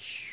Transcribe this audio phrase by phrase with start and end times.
[0.00, 0.29] Shh.